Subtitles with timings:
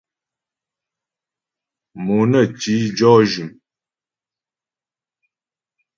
[2.03, 3.49] Mo nə ti jɔ́ jʉm.